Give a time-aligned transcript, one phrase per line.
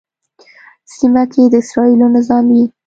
[0.95, 2.63] سیمه کې د اسرائیلو نظامي